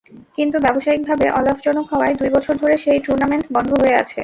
[0.37, 4.19] কিন্তু ব্যবসায়িকভাবে অলাভজনক হওয়ায় দুই বছর ধরে সেই টুর্নামেন্ট বন্ধ হয়ে আছে।